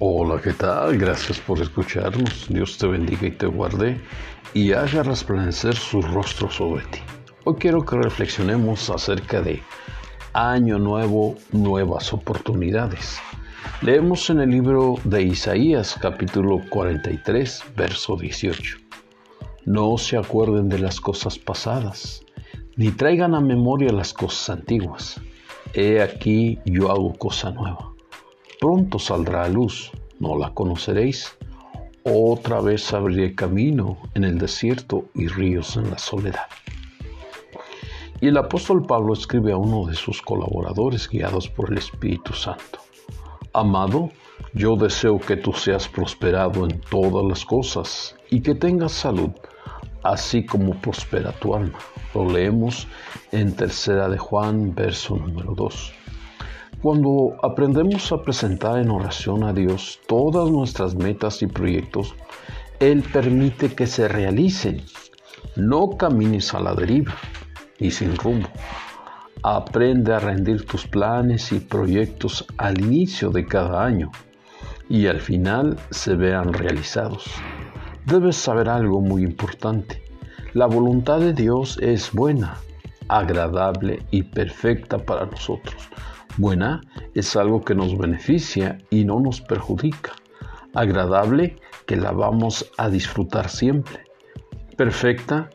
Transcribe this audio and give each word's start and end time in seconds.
Hola, 0.00 0.40
¿qué 0.40 0.52
tal? 0.52 0.96
Gracias 0.96 1.40
por 1.40 1.60
escucharnos. 1.60 2.46
Dios 2.48 2.78
te 2.78 2.86
bendiga 2.86 3.26
y 3.26 3.32
te 3.32 3.46
guarde 3.46 4.00
y 4.54 4.70
haga 4.70 5.02
resplandecer 5.02 5.74
su 5.74 6.00
rostro 6.00 6.48
sobre 6.48 6.84
ti. 6.84 7.00
Hoy 7.42 7.56
quiero 7.56 7.84
que 7.84 7.96
reflexionemos 7.96 8.90
acerca 8.90 9.42
de 9.42 9.60
Año 10.34 10.78
Nuevo, 10.78 11.34
nuevas 11.50 12.12
oportunidades. 12.12 13.18
Leemos 13.82 14.30
en 14.30 14.38
el 14.38 14.50
libro 14.50 14.94
de 15.02 15.24
Isaías 15.24 15.98
capítulo 16.00 16.60
43, 16.70 17.64
verso 17.76 18.16
18. 18.16 18.78
No 19.64 19.98
se 19.98 20.16
acuerden 20.16 20.68
de 20.68 20.78
las 20.78 21.00
cosas 21.00 21.40
pasadas, 21.40 22.22
ni 22.76 22.92
traigan 22.92 23.34
a 23.34 23.40
memoria 23.40 23.90
las 23.90 24.12
cosas 24.12 24.48
antiguas. 24.50 25.20
He 25.74 26.00
aquí 26.00 26.60
yo 26.64 26.88
hago 26.92 27.14
cosa 27.14 27.50
nueva 27.50 27.97
Pronto 28.60 28.98
saldrá 28.98 29.44
a 29.44 29.48
luz, 29.48 29.92
no 30.18 30.36
la 30.36 30.50
conoceréis. 30.52 31.38
Otra 32.02 32.60
vez 32.60 32.92
abriré 32.92 33.34
camino 33.36 33.98
en 34.14 34.24
el 34.24 34.38
desierto 34.38 35.04
y 35.14 35.28
ríos 35.28 35.76
en 35.76 35.90
la 35.90 35.98
soledad. 35.98 36.48
Y 38.20 38.26
el 38.26 38.36
apóstol 38.36 38.84
Pablo 38.84 39.12
escribe 39.12 39.52
a 39.52 39.56
uno 39.56 39.86
de 39.86 39.94
sus 39.94 40.20
colaboradores 40.20 41.08
guiados 41.08 41.48
por 41.48 41.70
el 41.70 41.78
Espíritu 41.78 42.32
Santo. 42.32 42.80
Amado, 43.52 44.10
yo 44.54 44.74
deseo 44.74 45.20
que 45.20 45.36
tú 45.36 45.52
seas 45.52 45.86
prosperado 45.86 46.64
en 46.64 46.80
todas 46.80 47.24
las 47.24 47.44
cosas 47.44 48.16
y 48.28 48.40
que 48.40 48.56
tengas 48.56 48.90
salud, 48.90 49.30
así 50.02 50.44
como 50.44 50.74
prospera 50.80 51.30
tu 51.30 51.54
alma. 51.54 51.78
Lo 52.12 52.28
leemos 52.28 52.88
en 53.30 53.54
tercera 53.54 54.08
de 54.08 54.18
Juan, 54.18 54.74
verso 54.74 55.16
número 55.16 55.54
2. 55.54 55.92
Cuando 56.82 57.36
aprendemos 57.42 58.12
a 58.12 58.22
presentar 58.22 58.78
en 58.78 58.90
oración 58.90 59.42
a 59.42 59.52
Dios 59.52 59.98
todas 60.06 60.48
nuestras 60.48 60.94
metas 60.94 61.42
y 61.42 61.48
proyectos, 61.48 62.14
Él 62.78 63.02
permite 63.02 63.74
que 63.74 63.88
se 63.88 64.06
realicen. 64.06 64.84
No 65.56 65.90
camines 65.96 66.54
a 66.54 66.60
la 66.60 66.76
deriva 66.76 67.16
y 67.80 67.90
sin 67.90 68.14
rumbo. 68.14 68.48
Aprende 69.42 70.14
a 70.14 70.20
rendir 70.20 70.66
tus 70.66 70.86
planes 70.86 71.50
y 71.50 71.58
proyectos 71.58 72.46
al 72.58 72.80
inicio 72.80 73.30
de 73.30 73.44
cada 73.44 73.84
año 73.84 74.12
y 74.88 75.08
al 75.08 75.18
final 75.18 75.76
se 75.90 76.14
vean 76.14 76.52
realizados. 76.52 77.24
Debes 78.06 78.36
saber 78.36 78.68
algo 78.68 79.00
muy 79.00 79.24
importante. 79.24 80.04
La 80.54 80.66
voluntad 80.66 81.18
de 81.18 81.32
Dios 81.32 81.76
es 81.82 82.12
buena, 82.12 82.58
agradable 83.08 84.00
y 84.12 84.22
perfecta 84.22 84.98
para 84.98 85.26
nosotros 85.26 85.90
Buena 86.38 86.80
es 87.14 87.34
algo 87.34 87.64
que 87.64 87.74
nos 87.74 87.98
beneficia 87.98 88.78
y 88.90 89.04
no 89.04 89.18
nos 89.18 89.40
perjudica. 89.40 90.12
Agradable 90.72 91.56
que 91.84 91.96
la 91.96 92.12
vamos 92.12 92.70
a 92.76 92.88
disfrutar 92.88 93.48
siempre. 93.48 94.04
Perfecta 94.76 95.50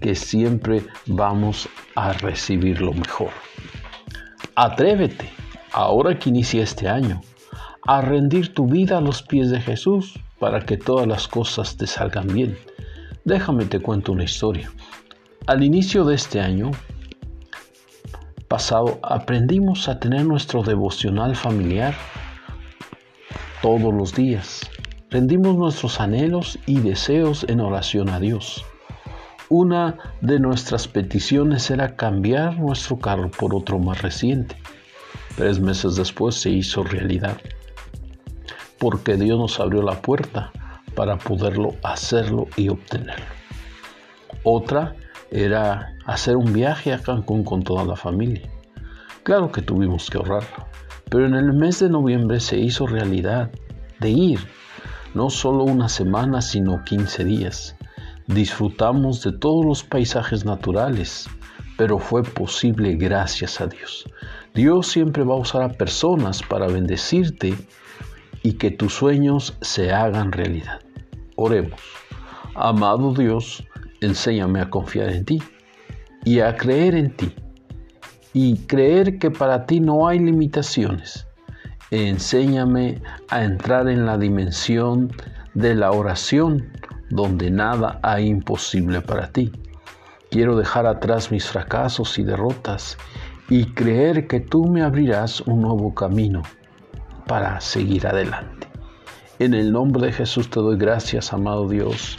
que 0.00 0.16
siempre 0.16 0.82
vamos 1.06 1.68
a 1.94 2.14
recibir 2.14 2.80
lo 2.80 2.92
mejor. 2.92 3.30
Atrévete, 4.56 5.30
ahora 5.70 6.18
que 6.18 6.30
inicia 6.30 6.64
este 6.64 6.88
año, 6.88 7.20
a 7.86 8.00
rendir 8.00 8.52
tu 8.54 8.66
vida 8.66 8.98
a 8.98 9.00
los 9.00 9.22
pies 9.22 9.50
de 9.50 9.60
Jesús 9.60 10.18
para 10.40 10.66
que 10.66 10.76
todas 10.76 11.06
las 11.06 11.28
cosas 11.28 11.76
te 11.76 11.86
salgan 11.86 12.26
bien. 12.26 12.58
Déjame 13.24 13.66
te 13.66 13.78
cuento 13.78 14.10
una 14.10 14.24
historia. 14.24 14.68
Al 15.46 15.62
inicio 15.62 16.04
de 16.04 16.16
este 16.16 16.40
año, 16.40 16.72
pasado 18.48 18.98
aprendimos 19.02 19.88
a 19.88 19.98
tener 19.98 20.24
nuestro 20.24 20.62
devocional 20.62 21.34
familiar 21.36 21.94
todos 23.62 23.92
los 23.92 24.14
días. 24.14 24.68
Rendimos 25.10 25.56
nuestros 25.56 26.00
anhelos 26.00 26.58
y 26.66 26.80
deseos 26.80 27.44
en 27.48 27.60
oración 27.60 28.08
a 28.08 28.20
Dios. 28.20 28.64
Una 29.48 29.98
de 30.20 30.40
nuestras 30.40 30.88
peticiones 30.88 31.70
era 31.70 31.96
cambiar 31.96 32.58
nuestro 32.58 32.98
carro 32.98 33.30
por 33.30 33.54
otro 33.54 33.78
más 33.78 34.02
reciente. 34.02 34.56
Tres 35.36 35.60
meses 35.60 35.96
después 35.96 36.34
se 36.34 36.50
hizo 36.50 36.84
realidad, 36.84 37.36
porque 38.78 39.16
Dios 39.16 39.38
nos 39.38 39.60
abrió 39.60 39.82
la 39.82 40.00
puerta 40.00 40.52
para 40.94 41.18
poderlo 41.18 41.74
hacerlo 41.82 42.46
y 42.56 42.68
obtenerlo. 42.68 43.26
Otra 44.42 44.94
era 45.34 45.96
hacer 46.06 46.36
un 46.36 46.52
viaje 46.52 46.92
a 46.92 47.00
Cancún 47.00 47.42
con 47.42 47.64
toda 47.64 47.84
la 47.84 47.96
familia. 47.96 48.48
Claro 49.24 49.50
que 49.50 49.62
tuvimos 49.62 50.08
que 50.08 50.18
ahorrar, 50.18 50.44
pero 51.10 51.26
en 51.26 51.34
el 51.34 51.52
mes 51.52 51.80
de 51.80 51.90
noviembre 51.90 52.38
se 52.38 52.56
hizo 52.56 52.86
realidad 52.86 53.50
de 53.98 54.10
ir, 54.10 54.38
no 55.12 55.30
solo 55.30 55.64
una 55.64 55.88
semana, 55.88 56.40
sino 56.40 56.84
15 56.84 57.24
días. 57.24 57.76
Disfrutamos 58.28 59.24
de 59.24 59.32
todos 59.32 59.66
los 59.66 59.82
paisajes 59.82 60.44
naturales, 60.44 61.28
pero 61.76 61.98
fue 61.98 62.22
posible 62.22 62.94
gracias 62.94 63.60
a 63.60 63.66
Dios. 63.66 64.04
Dios 64.54 64.86
siempre 64.86 65.24
va 65.24 65.34
a 65.34 65.38
usar 65.38 65.62
a 65.62 65.72
personas 65.72 66.42
para 66.42 66.68
bendecirte 66.68 67.56
y 68.44 68.52
que 68.52 68.70
tus 68.70 68.94
sueños 68.94 69.56
se 69.62 69.92
hagan 69.92 70.30
realidad. 70.30 70.78
Oremos. 71.34 71.80
Amado 72.54 73.12
Dios, 73.14 73.64
enséñame 74.04 74.60
a 74.60 74.70
confiar 74.70 75.10
en 75.10 75.24
ti 75.24 75.42
y 76.24 76.40
a 76.40 76.56
creer 76.56 76.94
en 76.94 77.14
ti 77.16 77.34
y 78.32 78.56
creer 78.66 79.18
que 79.18 79.30
para 79.30 79.66
ti 79.66 79.80
no 79.80 80.08
hay 80.08 80.18
limitaciones. 80.18 81.26
Enséñame 81.90 83.00
a 83.28 83.44
entrar 83.44 83.88
en 83.88 84.06
la 84.06 84.18
dimensión 84.18 85.12
de 85.54 85.74
la 85.74 85.92
oración 85.92 86.68
donde 87.10 87.50
nada 87.50 88.00
hay 88.02 88.26
imposible 88.26 89.00
para 89.00 89.30
ti. 89.30 89.52
Quiero 90.30 90.56
dejar 90.56 90.86
atrás 90.86 91.30
mis 91.30 91.46
fracasos 91.46 92.18
y 92.18 92.24
derrotas 92.24 92.98
y 93.48 93.66
creer 93.66 94.26
que 94.26 94.40
tú 94.40 94.64
me 94.64 94.82
abrirás 94.82 95.40
un 95.42 95.60
nuevo 95.60 95.94
camino 95.94 96.42
para 97.26 97.60
seguir 97.60 98.06
adelante. 98.06 98.66
En 99.38 99.54
el 99.54 99.70
nombre 99.70 100.06
de 100.06 100.12
Jesús 100.12 100.50
te 100.50 100.60
doy 100.60 100.76
gracias, 100.76 101.32
amado 101.32 101.68
Dios. 101.68 102.18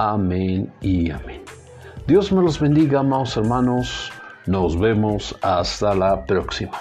Amén 0.00 0.72
y 0.80 1.10
amén. 1.10 1.42
Dios 2.06 2.30
me 2.30 2.40
los 2.40 2.60
bendiga, 2.60 3.00
amados 3.00 3.36
hermanos. 3.36 4.12
Nos 4.46 4.78
vemos 4.78 5.36
hasta 5.42 5.92
la 5.92 6.24
próxima. 6.24 6.80